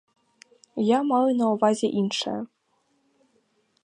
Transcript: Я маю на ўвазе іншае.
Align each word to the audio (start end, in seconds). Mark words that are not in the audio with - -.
Я 0.83 0.99
маю 1.09 1.31
на 1.41 1.45
ўвазе 1.51 1.87
іншае. 2.01 2.37